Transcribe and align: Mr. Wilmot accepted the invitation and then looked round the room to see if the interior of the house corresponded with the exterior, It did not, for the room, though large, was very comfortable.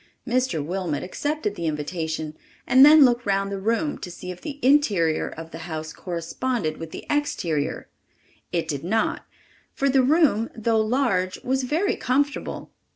Mr. 0.27 0.65
Wilmot 0.65 1.03
accepted 1.03 1.53
the 1.53 1.67
invitation 1.67 2.35
and 2.65 2.83
then 2.83 3.05
looked 3.05 3.23
round 3.27 3.51
the 3.51 3.59
room 3.59 3.99
to 3.99 4.09
see 4.09 4.31
if 4.31 4.41
the 4.41 4.57
interior 4.65 5.27
of 5.29 5.51
the 5.51 5.59
house 5.69 5.93
corresponded 5.93 6.77
with 6.77 6.89
the 6.89 7.05
exterior, 7.07 7.87
It 8.51 8.67
did 8.67 8.83
not, 8.83 9.27
for 9.75 9.89
the 9.89 10.01
room, 10.01 10.49
though 10.55 10.81
large, 10.81 11.39
was 11.43 11.61
very 11.65 11.95
comfortable. 11.95 12.71